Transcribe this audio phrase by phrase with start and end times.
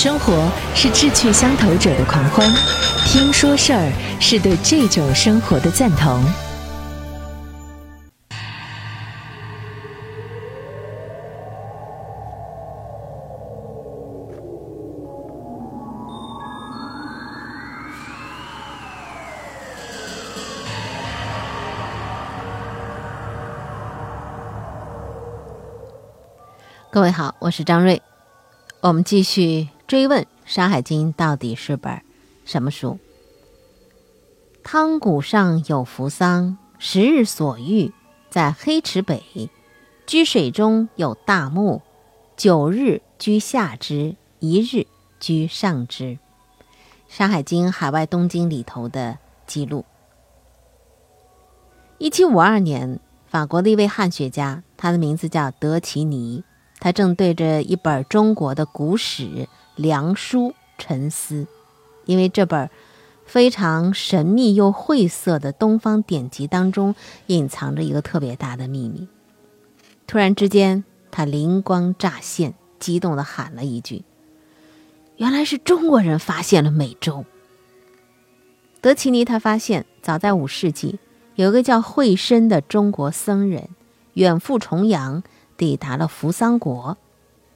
[0.00, 2.48] 生活是志趣相投者的狂欢，
[3.04, 6.22] 听说事儿是对这种生活的赞同。
[26.88, 28.00] 各位好，我是张瑞，
[28.80, 32.02] 我们继续追问《山海经》到底是本
[32.44, 32.98] 什么书。
[34.62, 37.90] 汤谷上有扶桑，十日所遇，
[38.28, 39.22] 在黑池北。
[40.06, 41.80] 居水中有大木，
[42.36, 44.86] 九日居下之，一日
[45.18, 46.04] 居上之。
[47.08, 49.16] 《山海经·海外东经》里头的
[49.46, 49.86] 记录。
[51.96, 56.44] 一七五二年，法国的一位汉学家，他的名字叫德奇尼。
[56.78, 59.24] 他正对着一本中国的古史
[59.78, 61.46] 《梁书》沉思，
[62.04, 62.68] 因为这本
[63.24, 66.94] 非常神秘又晦涩的东方典籍当中
[67.28, 69.08] 隐藏着一个特别大的秘密。
[70.06, 74.04] 突然之间，他灵光乍现，激动地喊了一句
[75.16, 77.24] ：“原来是中国人发现了美洲！”
[78.82, 80.98] 德奇尼他发现，早在五世纪，
[81.36, 83.68] 有一个叫惠深的中国僧人
[84.12, 85.22] 远赴重洋。
[85.56, 86.96] 抵达了扶桑国，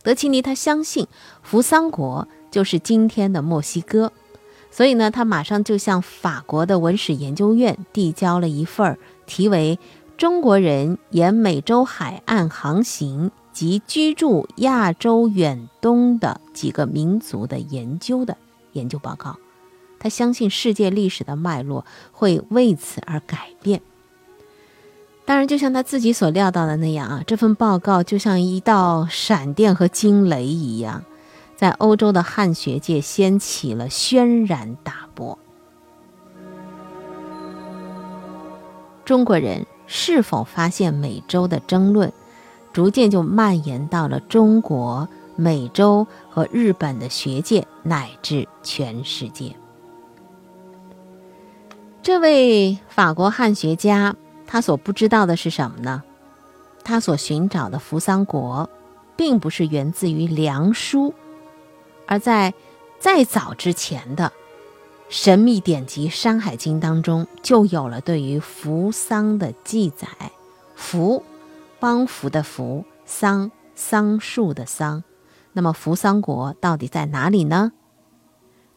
[0.03, 1.07] 德奇尼他相信
[1.43, 4.13] 扶桑国就是今天的墨西哥，
[4.71, 9.79] 所以呢，他马上就向法国的文史研究院递交了一份题为
[10.19, 18.37] 《中国人沿美洲海岸航行及居住亚洲远东的几个民族的研究》的
[18.73, 19.37] 研究报告。
[20.01, 23.81] 他相信世界历史的脉络会为此而改变。
[25.33, 31.03] 当然，就像他自己所料到的那样啊，这份报告就像一道闪电和惊雷一样，
[31.57, 35.39] 在欧洲的汉学界掀起了轩然大波。
[39.07, 42.13] 中国人是否发现美洲的争论，
[42.75, 49.57] 逐渐就蔓延到了中国、美洲和日本的学界，乃至全世界。
[52.03, 54.15] 这位法国汉学家。
[54.53, 56.03] 他所不知道的是什么呢？
[56.85, 58.69] 他所寻找的扶桑国，
[59.17, 61.09] 并不是源自于《梁书》，
[62.07, 62.53] 而在
[63.01, 64.31] 再早之前的
[65.09, 70.07] 神秘典籍《山海经》当中，就有了对于扶桑的记载。
[70.77, 71.25] 扶，
[71.81, 75.03] 帮扶的扶；桑，桑树的桑。
[75.55, 77.73] 那么扶桑国到底在哪里呢？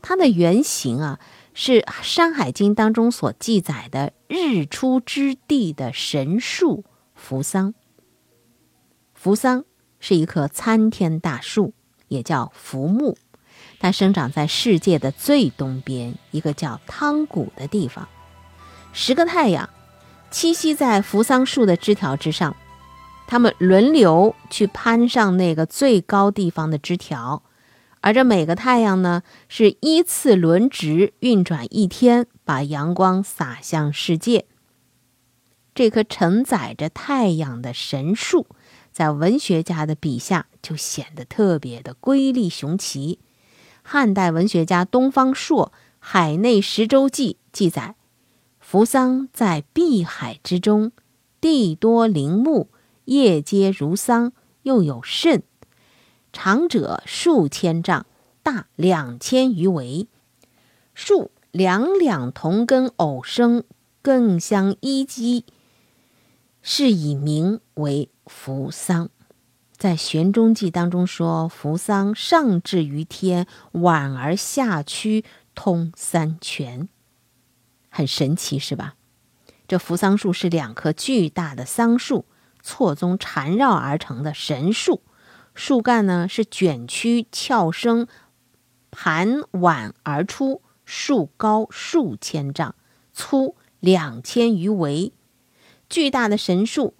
[0.02, 1.20] 它的原型啊。
[1.58, 7.74] 是《山海经》当中所记载的日出之地的神树扶桑。
[9.14, 9.66] 扶桑
[10.00, 11.74] 是一棵参天大树，
[12.08, 13.18] 也叫扶木，
[13.80, 18.08] 它生长在世界的最东边一个叫汤谷的地方。
[18.94, 19.70] 十个太阳
[20.32, 22.56] 栖息在扶桑树的枝条之上，
[23.28, 27.44] 它们轮流去攀上那个最高地方的枝条。
[28.06, 34.46] 而这每个太阳呢，是依次轮值运转一天，把阳光洒向世界。
[35.74, 38.46] 这棵承载着太阳的神树，
[38.92, 43.18] 在文学家的笔下就显得特别的瑰丽雄奇。
[43.82, 47.96] 汉代文学家东方朔《海内十洲记》记载：
[48.60, 50.92] 扶桑在碧海之中，
[51.42, 52.70] 地多林木，
[53.06, 55.42] 叶皆如桑，又有甚。
[56.36, 58.06] 长者数千丈，
[58.44, 60.08] 大两千余围，
[60.94, 63.64] 树两两同根偶生，
[64.02, 65.46] 更相依击，
[66.62, 69.10] 是以名为扶桑。
[69.78, 75.24] 在《玄中记》当中说，扶桑上至于天，晚而下屈，
[75.56, 76.90] 通三泉，
[77.90, 78.96] 很神奇，是吧？
[79.70, 82.26] 这扶桑树是两棵巨大的桑树
[82.62, 85.02] 错综缠绕而成的神树。
[85.56, 88.08] 树干呢是卷曲翘生，
[88.92, 92.76] 盘挽而出，树高数千丈，
[93.14, 95.14] 粗两千余围。
[95.90, 96.94] 巨大的神树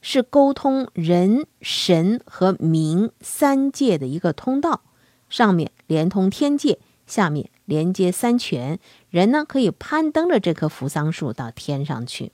[0.00, 4.82] 是沟通人神和冥三界的一个通道，
[5.28, 8.80] 上面连通天界，下面连接三泉。
[9.10, 12.32] 人呢可以攀登着这棵扶桑树到天上去。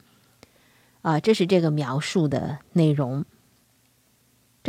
[1.03, 3.25] 啊，这是这个描述的内容。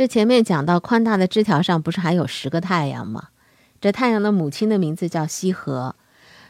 [0.00, 3.28] 这前面讲到宽大的枝条上不是还有十个太阳吗？
[3.82, 5.94] 这太阳的母亲的名字叫羲和，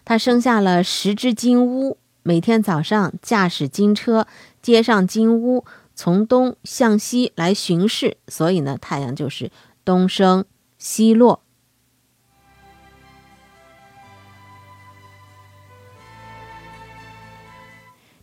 [0.05, 4.29] 她生下了十只金乌，每天早上驾驶金车
[4.63, 5.65] 接上金乌，
[5.97, 9.51] 从东向西来巡视，所以呢，太阳就是
[9.85, 10.45] 东升
[10.79, 11.43] 西落。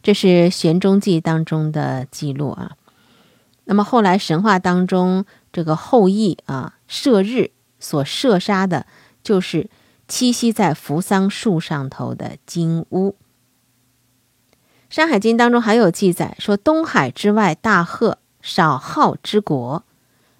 [0.01, 2.77] 这是《玄中记》当中的记录啊。
[3.69, 8.87] 那么后来神话当中，这个后羿啊射日所射杀的，
[9.21, 9.69] 就是
[10.07, 13.11] 栖息在扶桑树上头的金乌。
[14.89, 19.83] 《山海经》当中还有记载说，东海之外大壑少昊之国，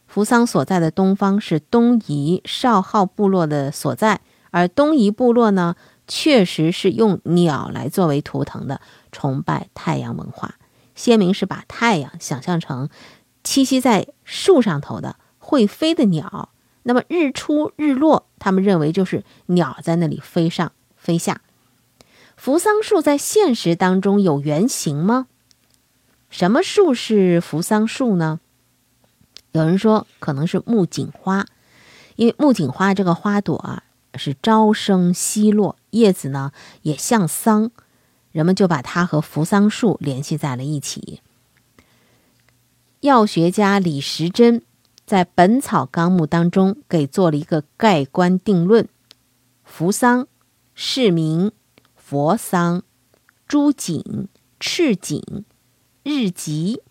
[0.07, 4.21] 扶桑所在的东方是东夷少昊部落的所在，
[4.51, 5.75] 而东夷部落呢，
[6.07, 8.79] 确实是用鸟来作为图腾的，
[9.11, 10.55] 崇拜太阳文化，
[10.95, 12.87] 先民是把太阳想象成。
[13.47, 16.49] 栖息在树上头的会飞的鸟，
[16.83, 21.39] 那么日出日落，他们认为就是鸟在那里飞上飞下。
[22.35, 25.27] 扶桑树在现实当中有原型吗？
[26.29, 28.41] 什么树是扶桑树呢？
[29.53, 31.45] 有人说可能是木槿花，
[32.17, 33.83] 因为木槿花这个花朵啊
[34.15, 36.51] 是朝生夕落，叶子呢
[36.81, 37.71] 也像桑，
[38.33, 41.21] 人们就把它和扶桑树联系在了一起。
[43.01, 44.63] 药学家李时珍
[45.05, 48.87] 在《本草纲目》当中给做了一个盖棺定论：
[49.63, 50.27] 扶桑、
[50.73, 51.51] 释名、
[51.95, 52.81] 佛桑、
[53.47, 54.27] 朱槿、
[54.59, 55.21] 赤槿、
[56.03, 56.81] 日吉，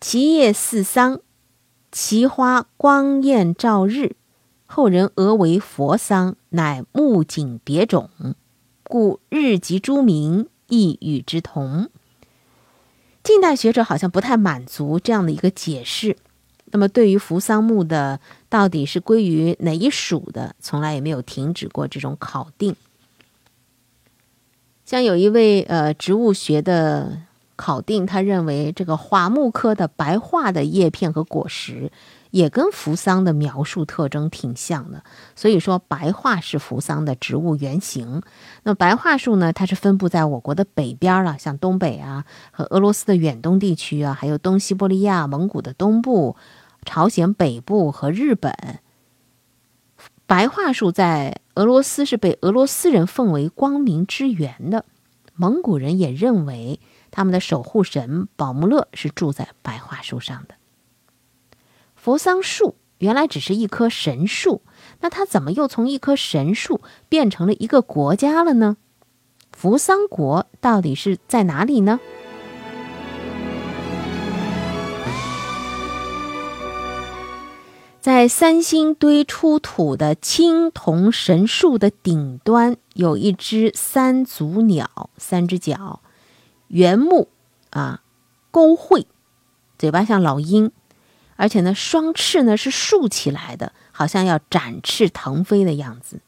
[0.00, 1.20] 其叶似桑，
[1.92, 4.16] 其花光艳照日，
[4.66, 8.10] 后人讹为佛桑，乃木槿别种，
[8.82, 11.88] 故日吉诸名亦与之同。
[13.30, 16.16] 近代学者好像不太满足这样的一个解释，
[16.72, 18.18] 那么对于扶桑木的
[18.48, 22.74] 到底是归于哪一属的，从来也没有停止过这种考定。
[24.84, 27.22] 像有一位呃植物学的
[27.54, 31.92] 考定，他认为这个桦木科的白桦的叶片和果实。
[32.30, 35.02] 也跟扶桑的描述特征挺像的，
[35.34, 38.22] 所以说白桦是扶桑的植物原型。
[38.62, 46.36] 那白桦树呢，它是分布在我国的北边了，像东北啊和俄罗斯的远东地区啊，还有东西伯利亚、蒙古的东部、
[46.84, 48.80] 朝鲜北部和日本。
[50.26, 54.84] 白桦树在俄罗斯是被俄罗斯人奉为光明之源的，
[55.34, 56.78] 蒙古人也认为
[57.10, 60.54] 他们的守护神宝木勒是住在白桦树上的。
[62.02, 64.62] 扶桑树原来只是一棵神树，
[65.00, 66.80] 那它怎么又从一棵神树
[67.10, 68.78] 变成了一个国家了呢？
[69.52, 72.00] 扶桑国到底是在哪里呢？
[78.00, 86.00] 在三星堆出土的青铜神树的顶端，有一只三足鸟，三只脚，
[86.68, 87.28] 圆目
[87.68, 88.00] 啊，
[88.50, 89.06] 勾喙，
[89.78, 90.72] 嘴巴像老鹰。
[91.40, 96.20] 而且呢，双翅呢是竖起来的，好像要展翅腾飞的样子。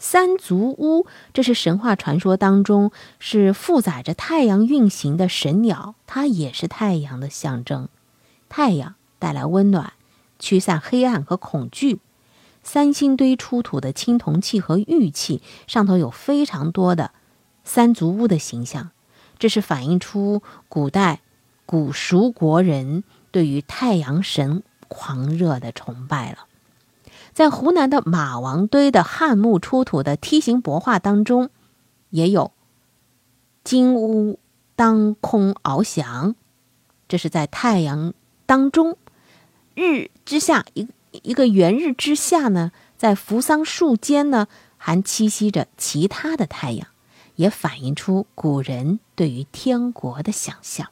[0.00, 2.90] 三足乌，这是神话传说当中
[3.20, 7.88] 是负载着太阳运行的神鸟，它也是太阳的象征。
[8.48, 9.92] 太阳带来温暖，
[10.40, 12.00] 驱散黑暗和恐惧。
[12.64, 17.12] 三星堆出土的青铜器和玉器上头有非常多的
[17.62, 18.90] 三足乌的形象，
[19.38, 21.20] 这是反映出古代
[21.64, 23.04] 古蜀国人。
[23.30, 26.46] 对于太阳神狂热的崇拜了，
[27.32, 31.50] 在湖南的马王堆的汉墓出土的梯形帛画当中，
[32.10, 32.52] 也有
[33.62, 34.38] 金乌
[34.74, 36.34] 当空翱翔，
[37.06, 38.14] 这是在太阳
[38.46, 38.96] 当中，
[39.74, 46.88] 日之下一一个圆日之下呢，在扶桑树间呢，还栖息着其他的太阳，
[47.36, 50.88] 也反映出古人对于天国的想象。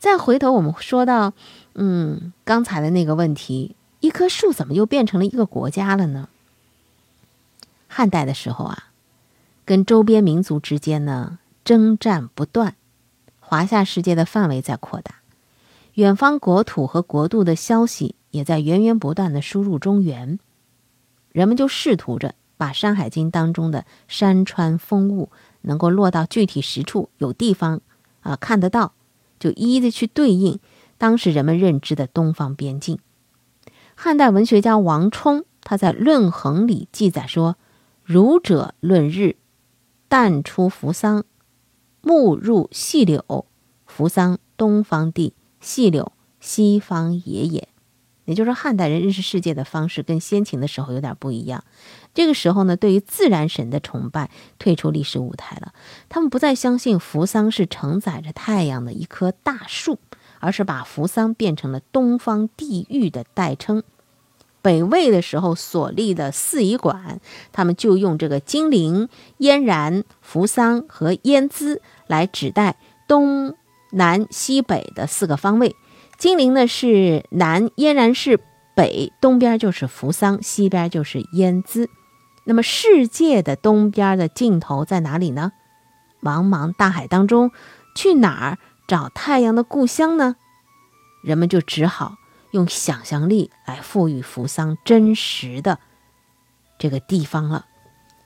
[0.00, 1.34] 再回头，我们说到，
[1.74, 6.30] 嗯，刚才的那个问题，一棵树怎么又变成了一个国家了呢？
[7.86, 8.84] 汉代的时候啊，
[9.66, 12.76] 跟周边民族之间呢征战不断，
[13.40, 15.16] 华夏世界的范围在扩大，
[15.92, 20.38] 远方国土和国度的消息也在源源不断的输入中原，
[21.30, 25.30] 人们就试图着把《山海经》当中的山川风物
[25.60, 27.82] 能够落到具体实处，有地方
[28.22, 28.94] 啊看得到。
[29.40, 30.60] 就一一的去对应
[30.98, 33.00] 当时人们认知的东方边境。
[33.96, 37.56] 汉代文学家王充他在《论衡》里记载说
[38.04, 39.36] ：“儒者论日，
[40.08, 41.24] 旦出扶桑，
[42.02, 43.46] 暮入细柳。
[43.86, 47.68] 扶桑东方地，细柳西方野也。”
[48.30, 51.64] 也就是说，汉代人认识世界的方式跟先秦的时候有点不一样。
[52.14, 55.72] 这个时候呢，对于自然神的崇拜退出历史舞台了。
[56.08, 59.98] 他们不再相信扶桑是承载着太阳的一棵大树，
[60.38, 63.82] 而是把扶桑变成了东方地域的代称。
[64.62, 67.20] 北魏的时候所立的四仪馆，
[67.50, 69.08] 他们就用这个金陵、
[69.38, 72.76] 燕然、扶桑和燕姿来指代
[73.08, 73.56] 东
[73.90, 75.74] 南西北的四个方位。
[76.20, 78.38] 金陵呢是南，燕然是
[78.76, 81.88] 北，东边就是扶桑，西边就是燕姿。
[82.44, 85.52] 那么世界的东边的尽头在哪里呢？
[86.20, 87.52] 茫茫大海当中，
[87.94, 90.36] 去哪儿找太阳的故乡呢？
[91.24, 92.16] 人们就只好。
[92.50, 95.78] 用想象力来赋予扶桑真实的
[96.78, 97.64] 这个地方了。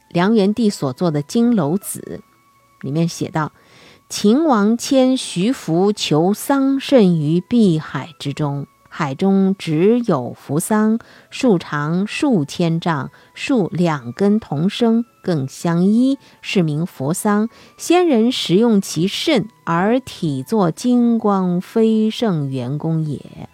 [0.08, 2.22] 梁元帝所作的《金楼子》
[2.84, 3.52] 里面写道
[4.16, 17.49] ：“秦王迁徐福求桑葚于碧海之中，海中只有扶桑，树长数千丈，树两根同生，更相依，是名扶桑。
[17.76, 23.49] 先人食用其肾，而体作金光非圣元功也。”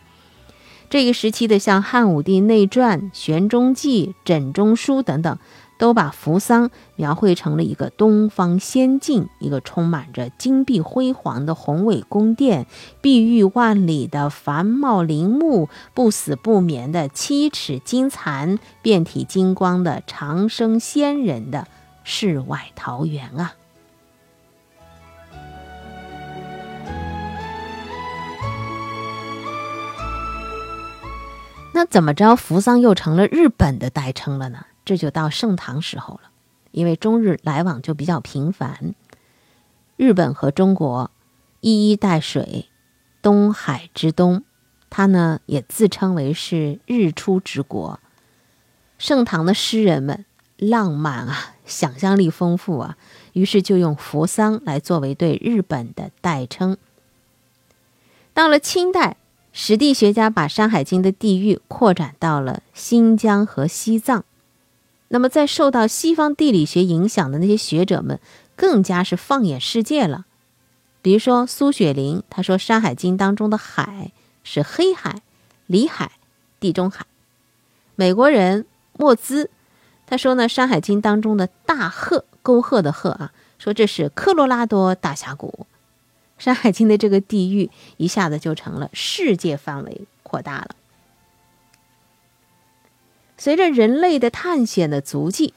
[0.90, 5.38] 这个时期的，像汉武帝内传、玄中记、枕中书等等，
[5.80, 12.66] 都把扶桑描绘成了一个东方仙境，一个充满着金碧辉煌的宏伟宫殿，
[13.00, 21.66] 碧玉万里的繁茂陵墓，不死不眠的七尺金蚕，遍体金光的长生仙人的
[22.04, 23.54] 世外桃源啊！
[31.72, 34.66] 那怎么着，扶桑又成了日本的代称了呢？
[34.90, 36.32] 这就到盛唐时候了，
[36.72, 38.92] 因为中日来往就比较频繁，
[39.96, 41.12] 日本和中国
[41.60, 42.68] 一衣带水，
[43.22, 44.42] 东海之东，
[44.90, 48.00] 它呢也自称为是日出之国。
[48.98, 50.24] 盛唐的诗人们
[50.56, 52.98] 浪漫啊，想象力丰富啊，
[53.34, 56.76] 于是就用扶桑来作为对日本的代称。
[58.34, 59.18] 到了清代。
[59.52, 64.24] 史地学家把《山海经》的地域扩展到了新疆和西藏，
[65.12, 68.20] 那么在受到西方地理学影响的那些学者们，
[68.54, 70.24] 更加是放眼世界了。
[71.02, 74.12] 比如说苏雪林，他说《山海经》当中的海
[74.44, 75.22] 是黑海、
[75.66, 76.12] 里海、
[76.60, 77.06] 地中海。
[77.96, 79.50] 美国人莫兹，
[80.06, 85.66] 他说呢，《山海经》当中的大壑沟壑的壑啊，说这是科罗拉多大峡谷。
[86.42, 90.76] 《山海经》的这个地域一下子就成了世界范围扩大了。
[93.40, 95.54] 随着人类的探险的足迹，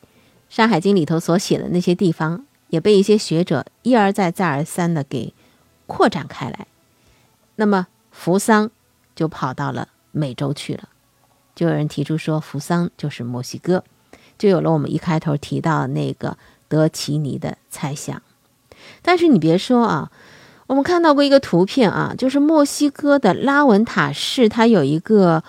[0.50, 5.32] 《山海经》里头所写的那些地方也被一些学者一而再、再而三的给
[5.86, 6.66] 扩展开来。
[7.56, 8.70] 那么，扶桑
[9.16, 10.90] 就跑到了美洲去了。
[11.54, 13.82] 就有人提出说，扶桑就是墨西哥，
[14.36, 16.36] 就有了我们一开头提到那个
[16.68, 18.20] 德奇尼的猜想。
[19.00, 20.12] 但是你别说啊，
[20.66, 25.42] 我们看到过一个图片啊，就是墨西哥的拉文塔市，它有一个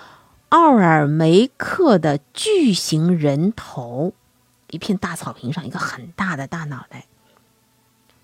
[0.54, 4.12] 奥尔梅克的巨型人头，
[4.70, 7.06] 一片大草坪上一个很大的大脑袋。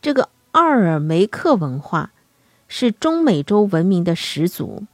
[0.00, 2.12] 这个奥尔梅克文化
[2.68, 4.84] 是中美洲文明的始祖，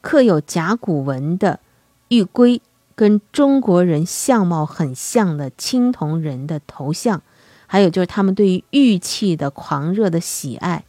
[0.00, 1.58] 刻有甲骨文的
[2.06, 2.62] 玉龟，
[2.94, 7.20] 跟中国人相貌很像的青铜人的头像。
[7.66, 10.84] 还有就是他们对于玉器的狂热的喜爱，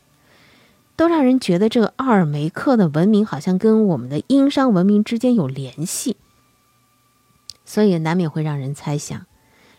[0.98, 6.18] 都让人觉得这个奥尔梅克的文明好像跟我们的殷商文明之间有联系，
[7.63, 9.25] 所以难免会让人猜想，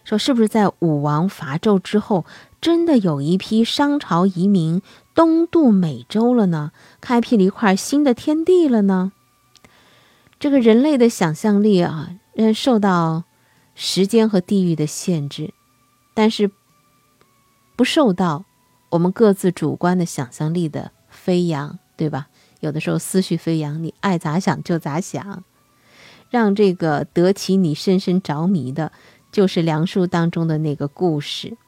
[0.04, 2.24] 说是不是在武王伐纣之后，
[2.60, 4.80] 真的有一批商朝移民
[5.14, 6.72] 东渡美洲了呢？
[7.02, 9.12] 开辟了一块新的天地了呢？
[10.40, 13.24] 这个人类的想象力啊，嗯，受到
[13.74, 15.52] 时间和地域的限制，
[16.14, 16.50] 但是。
[17.76, 18.44] 不受到
[18.90, 20.90] 我们各自主观的想象力的
[21.28, 22.28] 飞扬，对吧？
[22.60, 25.44] 有的时候思绪飞扬，你爱咋想就咋想。
[26.30, 28.92] 让这个得其你深深着迷的，
[29.30, 31.58] 就是梁书当中的那个故事。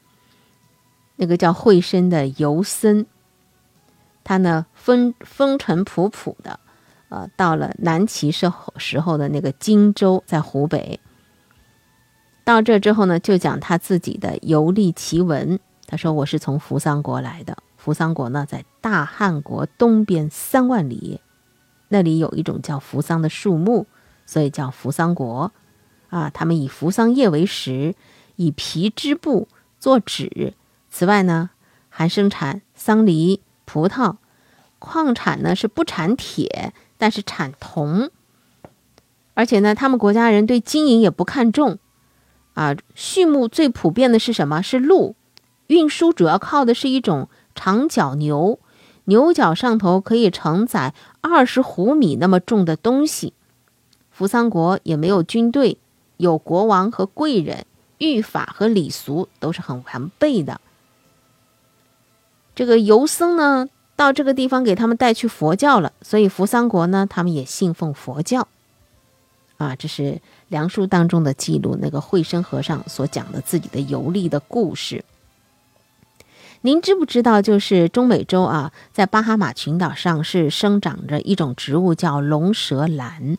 [1.17, 3.05] 那个叫惠深的游僧，
[4.25, 6.59] 他呢风风尘仆仆的，
[7.11, 10.99] 呃，到了南齐时候时候的那个荆州，在湖北。
[12.45, 15.61] 到这之后呢，就讲他自己的游历奇闻。
[15.87, 17.55] 他说：“我是从扶桑国来的。
[17.83, 21.23] 扶桑国呢，在大汉国东边三万里，
[21.89, 23.87] 那里有一种叫扶桑的树木，
[24.27, 25.51] 所以叫扶桑国。
[26.11, 27.95] 啊，他们以扶桑叶为食，
[28.37, 30.53] 以皮织布做纸。
[30.91, 31.49] 此外呢，
[31.89, 34.17] 还生产桑梨、葡萄。
[34.79, 38.11] 矿产呢是不产铁，但是产铜。
[39.33, 41.79] 而且呢，他们国家人对金银也不看重。
[42.53, 44.61] 啊，畜牧最普遍的是什么？
[44.61, 45.17] 是鹿。”
[45.69, 47.29] 运输主要靠的是一种
[47.63, 48.59] 长角牛，
[49.05, 53.35] 牛角上头可以承载二十斛米那么重的东西，
[54.11, 55.77] 扶桑国也没有军队，
[56.17, 57.67] 有国王和贵人，
[57.99, 60.59] 律法和礼俗都是很完备的。
[62.55, 68.49] 这个游僧呢，到这个地方给他们带去佛教了，所以扶桑国呢，他们也信奉佛教。
[69.59, 75.05] 啊，这是梁书当中的记录，那个慧生和尚所讲的自己的游历的故事。
[76.63, 83.39] 您知不知道，就是中美洲啊，在巴哈马群岛上是生长着一种植物叫龙舌兰。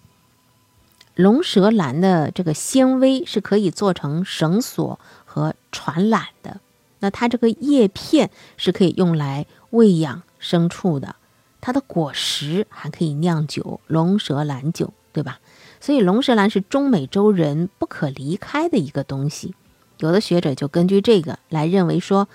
[1.14, 6.60] 龙舌兰的这个纤维是可以做成绳索和船缆的。
[6.98, 11.16] 那它这个叶片是可以用来喂养牲畜的，
[11.60, 15.40] 它的果实还可以酿酒，龙舌兰酒，对吧？
[15.80, 19.54] 所以龙舌兰是中美洲人不可离开的一个东西。
[20.00, 22.28] 有的学者就根据这个来认为说，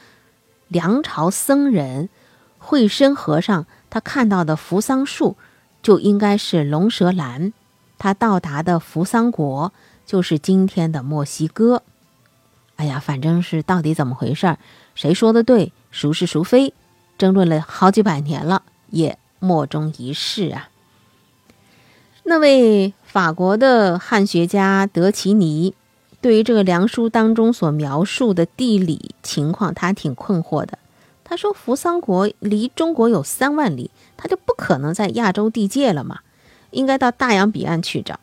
[0.68, 2.08] 梁朝僧人
[2.58, 5.36] 慧生和尚他看到的扶桑树
[5.82, 7.52] 就应该是龙舌兰，
[7.98, 9.72] 他到达的扶桑国
[10.04, 11.82] 就是今天的墨西哥。
[12.76, 14.58] 哎呀，反正是到底怎么回事儿，
[14.94, 16.74] 谁说的对，孰是孰非，
[17.16, 20.68] 争论了好几百年了，也莫衷一是啊。
[22.24, 25.74] 那位法国的汉学家德奇尼，
[26.20, 30.78] 对于这个梁书当中所描述的地理情况，他挺困惑的。
[31.22, 36.20] 他说：“扶桑国离中国有三万里，他就不可能在亚洲地界了嘛，
[36.70, 38.20] 应该到大洋彼岸去找。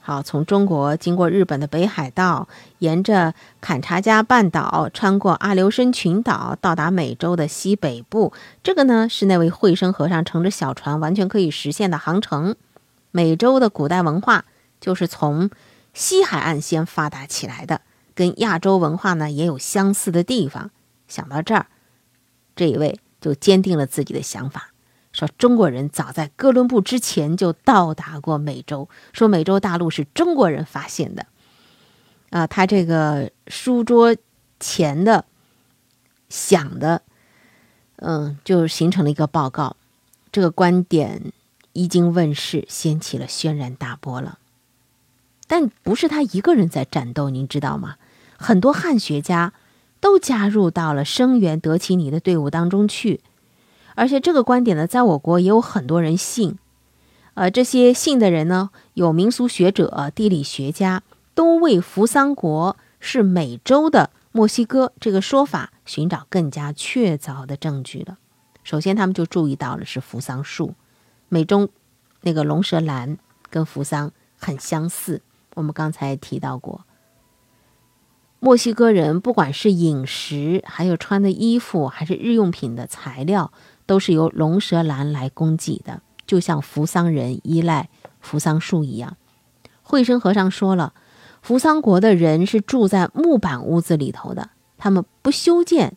[0.00, 8.32] 好，从中国经过日本的北海道，沿着坎察加半岛，穿过阿留申群岛，到达美洲的西北部。
[8.62, 12.56] 这个呢，是那位慧生和尚乘着小船完全可以实现的航程。”
[13.10, 14.44] 美洲的古代文化
[14.80, 15.50] 就是从
[15.98, 17.80] 西海岸先发达起来的，
[18.14, 20.70] 跟亚洲文化呢也有相似的地方。
[21.08, 21.66] 想到这儿，
[22.54, 24.70] 这一位就坚定了自己的想法，
[25.12, 31.26] 说中国人早在哥伦布之前就到达过美洲，说美洲大陆是中国人发现的。
[32.30, 34.14] 啊，他这个书桌
[34.60, 35.24] 前的
[36.28, 37.02] 想的，
[37.96, 39.76] 嗯，就形成了一个报告，
[40.30, 41.32] 这个观点。
[41.72, 44.38] 一经问世，掀起了轩然大波了。
[45.48, 47.96] 但不是他一个人在战斗，您知道吗？
[48.36, 49.52] 很多汉学家
[49.98, 53.20] 都加入到了声援德奇尼的队伍当中去。
[53.96, 56.56] 而且这个观点呢，在我国也有很多人信。
[57.34, 61.02] 呃，这些信的人呢，有民俗学者、地理学家，
[61.34, 68.18] 都为扶桑国是美洲的墨西哥这个说法寻找更加确凿的证据了。
[68.62, 70.74] 首先，他们就注意到了是扶桑树。
[71.28, 71.68] 美中
[72.20, 73.18] 那个龙舌兰
[73.50, 75.22] 跟扶桑很相似，
[75.58, 76.86] 我们刚才提到过。
[78.38, 83.52] 墨西哥人不管是饮食，还有穿的衣服，还是日用品的材料，
[83.84, 87.90] 都是由龙舌兰来供给的，就像扶桑人依赖
[88.20, 89.16] 扶桑树一样。
[89.82, 90.94] 慧生和尚说了，
[91.42, 95.96] 扶桑国的人是住在木板屋子里头的，他们不修建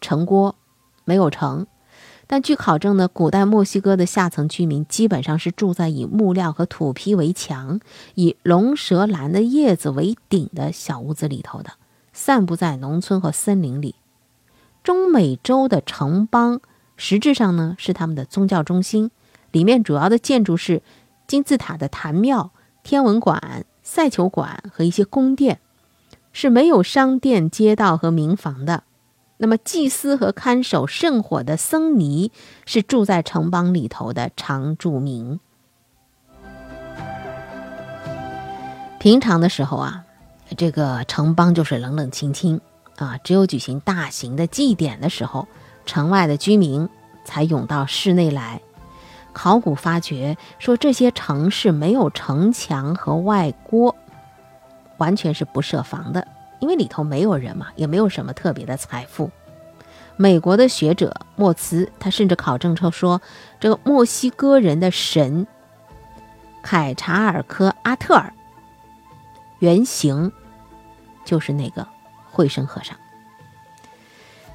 [0.00, 0.56] 城郭，
[1.04, 1.66] 没有城。
[2.26, 7.80] 但据考证呢，古代墨西哥的下层居民基本上是住在以木料和土坯为墙、
[8.14, 11.72] 以龙舌兰的叶子为顶的小屋子里头的，
[12.12, 13.94] 散布在农村和森林里。
[14.82, 16.60] 中美洲的城邦
[16.96, 19.10] 实质上呢是他们的宗教中心，
[19.52, 20.82] 里面主要的建筑是
[21.26, 22.50] 金字塔的坛庙、
[22.82, 25.60] 天文馆、赛球馆和一些宫殿，
[26.32, 28.84] 是没有商店、街道和民房的。
[29.44, 32.32] 那么，祭司和看守圣火的僧尼
[32.64, 35.38] 是住在城邦里头的常住民。
[38.98, 40.06] 平常的时候啊，
[40.56, 42.58] 这个城邦就是冷冷清清
[42.96, 45.46] 啊，只有举行大型的祭典的时候，
[45.84, 46.88] 城外的居民
[47.26, 48.62] 才涌到室内来。
[49.34, 53.94] 考古发掘说，这些城市没有城墙和外郭，
[54.96, 56.26] 完全是不设防的。
[56.64, 59.30] 因为里头没有人嘛，也没有什么特别的财富。
[60.16, 63.20] 美国的学者莫茨，他甚至考证称说，
[63.60, 65.46] 这个墨西哥人的神
[66.62, 68.32] 凯查尔科阿特尔
[69.58, 70.32] 原型
[71.26, 71.86] 就是那个
[72.30, 72.96] 惠生和尚。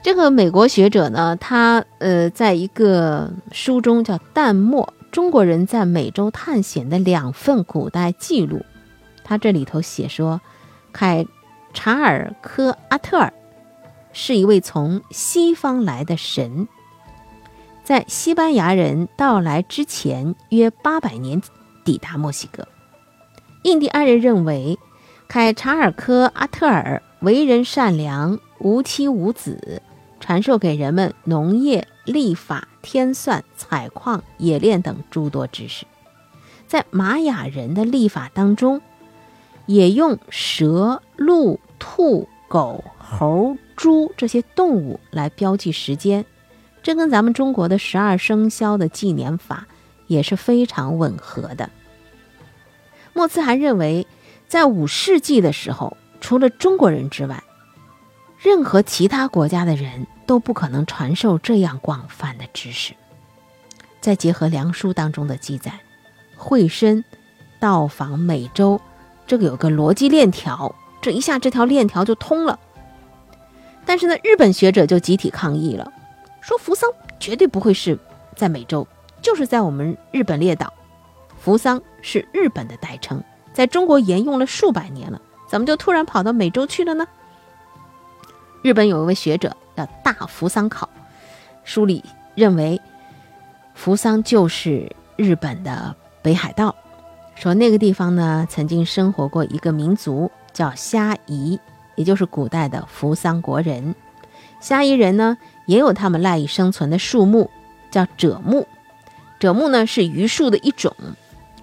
[0.01, 8.57] 这个美国学者呢，他呃，在一个书中叫《淡墨：中国人在美洲探险的两份古代记录》，
[9.23, 10.41] 他这里头写说，
[10.91, 11.23] 凯。
[11.73, 13.32] 查尔科阿特尔
[14.12, 16.67] 是一位从西方来的神，
[17.84, 21.41] 在西班牙人到来之前约八百年
[21.84, 22.67] 抵达墨西哥。
[23.63, 24.77] 印第安人认为，
[25.27, 29.82] 凯查尔科阿特尔为人善良，无妻无子，
[30.19, 35.86] 传授给人们农业、历法、天算、采矿、冶炼等诸多知识。
[36.67, 38.82] 在玛雅人的历法当中，
[39.65, 46.25] 也用蛇、鹿、兔、狗、猴、猪这些动物来标记时间，
[46.82, 49.67] 这跟咱们中国的十二生肖的纪年法
[50.08, 51.69] 也是非常吻合的。
[53.12, 54.08] 莫兹还认为，
[54.47, 57.43] 在五世纪的时候，除了中国人之外，
[58.39, 62.93] 任何其他国家的人都不可能传授这样广泛的知识。
[63.99, 65.82] 再结合梁书当中的记载，
[66.38, 67.03] 惠申
[67.60, 68.79] 到访美洲，
[69.27, 72.59] 这个有个逻辑链条，这一下这条链条就通了。
[73.85, 75.91] 但是呢，日本学者就集体抗议了，
[76.41, 77.97] 说扶桑绝对不会是
[78.35, 78.88] 在美洲，
[79.21, 80.71] 就是在我们日本列岛。
[81.39, 87.07] 扶桑是日本的代称，在中国沿用了数百年了，怎么就突然跑到美洲去了呢？
[88.62, 90.88] 日本有一位学者叫大扶桑考，
[91.63, 92.03] 书里
[92.35, 92.79] 认为，
[93.73, 96.75] 扶桑就是日本的北海道，
[97.35, 101.59] 说那个地方呢曾经生活过一个民族叫虾夷，
[101.95, 103.95] 也就是古代的扶桑国人。
[104.59, 107.49] 虾夷人呢也有他们赖以生存的树木，
[107.91, 108.67] 叫赭木。
[109.39, 110.93] 赭木呢是榆树的一种，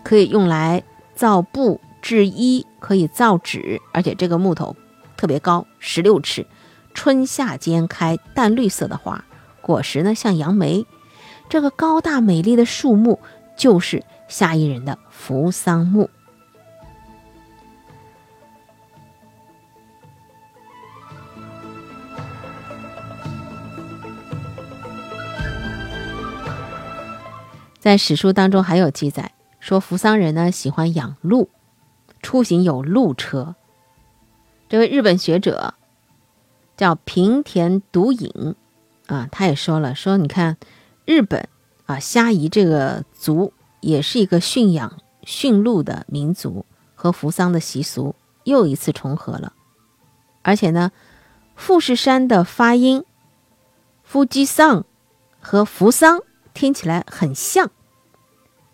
[0.03, 0.83] 可以用来
[1.14, 4.75] 造布、制衣，可以造纸，而且这个木头
[5.16, 6.46] 特别高，十六尺。
[6.94, 9.22] 春夏间开淡绿色的花，
[9.61, 10.87] 果实呢像杨梅。
[11.51, 13.20] 这个高大美丽的树木
[13.57, 16.09] 就是虾夷人的扶桑木。
[27.87, 31.49] 在史书当中还有记载说，扶桑人呢喜欢养鹿，
[32.20, 33.55] 出行有鹿车。
[34.68, 35.75] 这位日本学者。
[36.77, 38.57] 叫平田独影，
[39.07, 40.57] 啊，他也说了，说你看，
[41.05, 41.49] 日本
[41.87, 49.53] 啊，虾夷这个族也是一个驯养驯鹿的民族，和扶桑的习俗又一次重合了。
[50.42, 50.90] 而且呢，
[51.55, 53.05] 富士山的发音
[54.03, 54.85] “夫基桑”
[55.40, 56.20] 和扶桑
[56.53, 57.70] 听起来很像，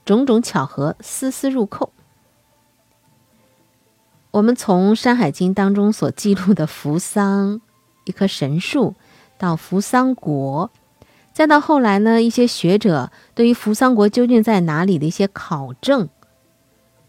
[0.05, 1.93] 种种巧合丝丝入扣。
[4.31, 7.61] 我们从《山海经》当中所记录的扶桑。
[8.05, 8.97] 一棵神树，
[9.39, 10.73] 到扶桑国，
[11.33, 16.09] 再到后来呢，一些学者对于扶桑国究竟在哪里的一些考证，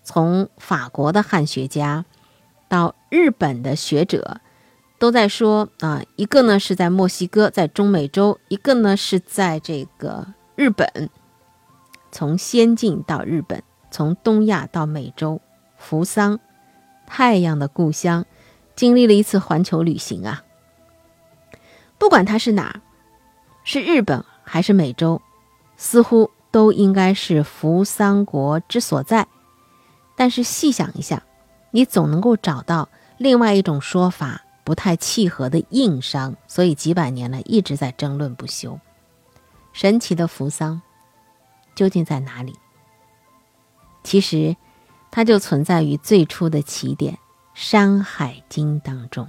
[0.04, 2.06] 从法国的汉学家
[2.70, 4.40] 到日本的学者，
[5.00, 11.10] 都在说啊，一个呢是在墨西哥，在中美洲；一个呢是在这个日本。
[12.13, 15.41] 从仙境到日本，从东亚到美洲，
[15.78, 16.39] 扶桑，
[17.08, 18.23] 太阳的故乡，
[18.76, 20.43] 经历了一次环球旅行啊。
[21.97, 22.82] 不管它是哪，
[23.63, 25.19] 是日本还是美洲，
[25.76, 29.28] 似乎都应该是扶桑国之所在。
[30.15, 31.23] 但是细想一下，
[31.71, 38.80] 你总能够找到另外一种说法不太契合的硬伤，所以几百年来一直在争论不休。
[39.71, 40.80] 神奇的扶桑
[41.76, 42.56] 究竟在哪里？
[44.04, 44.56] 其实，
[45.12, 47.14] 它就存在于最初的起点
[47.54, 49.28] 《山海经》当中。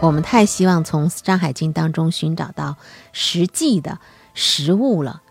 [0.00, 2.76] 我们太希望从《山海经》当中寻找到
[3.12, 3.98] 实际的
[4.32, 5.22] 实物了，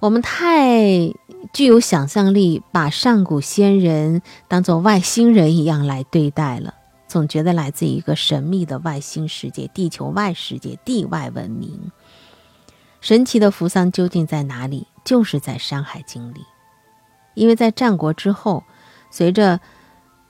[0.00, 1.14] 我们太
[1.52, 6.74] 具有想象力，把上古先人当做外星人一样来对待了，
[7.06, 11.92] 总觉得来自一个神秘的外星世界、地球外世界、地外文明。
[13.00, 14.86] 神奇的扶桑究竟在哪里？
[15.04, 16.44] 就是在《山海经》里，
[17.34, 18.64] 因为在战国之后，
[19.10, 19.60] 随着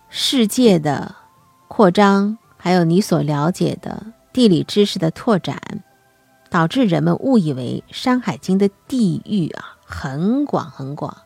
[0.08, 1.14] 世界的
[1.68, 2.38] 扩张。
[2.58, 5.60] 还有你所了解的地理知识的拓展，
[6.50, 11.16] 导致人们误以为《山海经》的地域啊很广很广，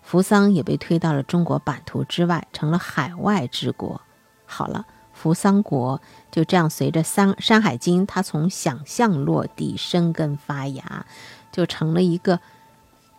[0.00, 4.00] 扶桑也被推到了中国版图之外，成了海外之国。
[4.46, 6.00] 好了，扶桑国
[6.30, 11.06] 就这样随着《山山海经》它从想象落地生根发芽，
[11.50, 12.38] 就成了一个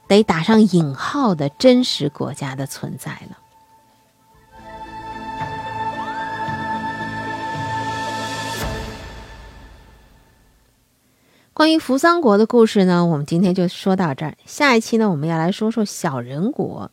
[0.08, 3.38] 得打上引号的真实国家的存在了。
[11.54, 14.38] 关于扶桑国的故事呢，我们今天就说到这儿。
[14.46, 16.92] 下一期呢，我们要来说说小人国。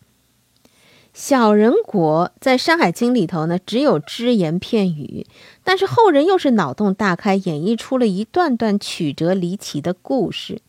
[1.14, 5.26] 小人国在《山海经》里头呢，只有只言片语，
[5.62, 10.60] 但是后人又是脑洞大开，演绎出了一段段曲折离奇的故事。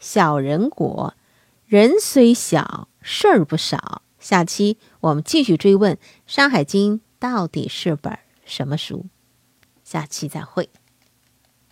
[0.00, 1.14] 小人国
[1.66, 4.02] 人虽小，事儿不少。
[4.18, 5.94] 下期我们继续追问
[6.26, 9.06] 《山海经》到底是本什么书。
[9.84, 10.68] 下期再会。